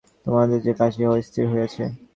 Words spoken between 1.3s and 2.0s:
হইয়াছে।